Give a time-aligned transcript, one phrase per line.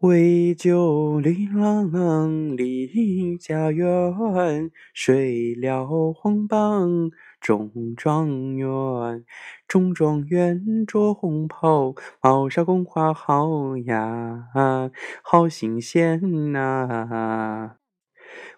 [0.00, 7.10] 为救李郎离家园，谁料皇榜
[7.40, 9.24] 中状元。
[9.66, 14.50] 中状元着红袍，帽上宫花好呀，
[15.22, 17.76] 好新鲜呐。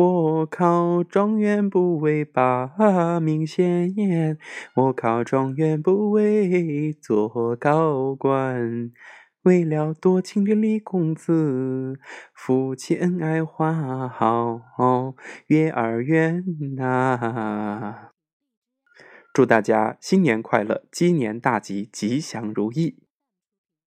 [0.00, 4.38] 我考状元不为把名显，
[4.74, 8.90] 我考状元不为做高官，
[9.42, 12.00] 为了多情的李公子，
[12.32, 14.62] 夫妻恩爱花好
[15.48, 16.42] 月儿圆
[16.76, 18.12] 呐！
[19.34, 23.09] 祝大家新年快乐，鸡年大吉，吉祥如意！